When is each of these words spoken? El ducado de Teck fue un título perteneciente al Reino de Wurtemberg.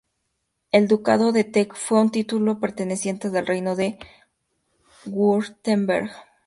El 0.71 0.87
ducado 0.87 1.31
de 1.31 1.43
Teck 1.43 1.75
fue 1.75 2.01
un 2.01 2.09
título 2.09 2.59
perteneciente 2.59 3.27
al 3.27 3.45
Reino 3.45 3.75
de 3.75 3.99
Wurtemberg. 5.05 6.09